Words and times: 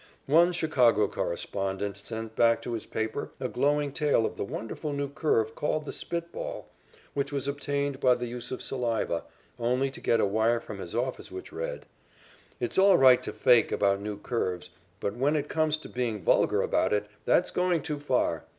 One 0.25 0.51
Chicago 0.51 1.07
correspondent 1.07 1.95
sent 1.95 2.35
back 2.35 2.59
to 2.63 2.73
his 2.73 2.87
paper 2.87 3.29
a 3.39 3.47
glowing 3.47 3.91
tale 3.91 4.25
of 4.25 4.35
the 4.35 4.43
wonderful 4.43 4.93
new 4.93 5.07
curve 5.07 5.53
called 5.53 5.85
the 5.85 5.93
"spit 5.93 6.31
ball," 6.31 6.69
which 7.13 7.31
was 7.31 7.47
obtained 7.47 7.99
by 7.99 8.15
the 8.15 8.25
use 8.25 8.49
of 8.49 8.63
saliva, 8.63 9.25
only 9.59 9.91
to 9.91 10.01
get 10.01 10.19
a 10.19 10.25
wire 10.25 10.59
from 10.59 10.79
his 10.79 10.95
office 10.95 11.31
which 11.31 11.51
read: 11.53 11.85
"It's 12.59 12.79
all 12.79 12.97
right 12.97 13.21
to 13.21 13.31
'fake' 13.31 13.71
about 13.71 14.01
new 14.01 14.17
curves, 14.17 14.71
but 14.99 15.13
when 15.15 15.35
it 15.35 15.47
comes 15.47 15.77
to 15.77 15.87
being 15.87 16.23
vulgar 16.23 16.63
about 16.63 16.93
it, 16.93 17.05
that's 17.27 17.51
going 17.51 17.83
too 17.83 17.99
far. 17.99 18.45